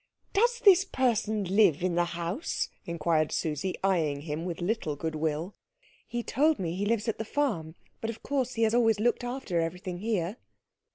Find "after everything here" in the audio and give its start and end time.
9.23-10.37